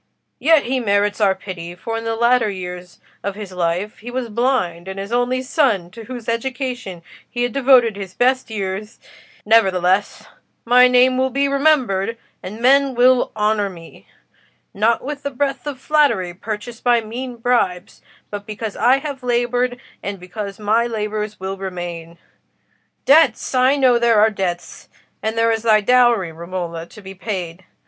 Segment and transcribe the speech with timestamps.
[0.39, 4.29] Yet he merits our pity, for in the latter years of his life he was
[4.29, 8.97] blind, and his only son, to whose education he had devoted his best years—'
[9.45, 10.25] Nevertheless,
[10.65, 14.07] my name will be remembered, and men will honour me:
[14.73, 19.79] not with the breath of flattery, purchased by mean bribes, but because I have laboured,
[20.01, 22.17] and because my labours will remain.
[23.05, 23.53] Debts!
[23.53, 24.89] I know there are debts;
[25.21, 27.65] and there is thy dowry, Romola, to be paid.